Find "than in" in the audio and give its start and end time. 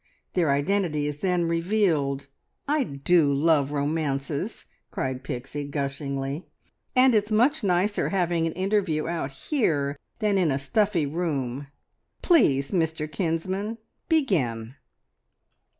10.17-10.49